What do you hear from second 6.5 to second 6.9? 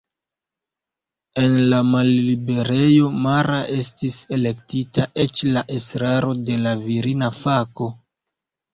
de la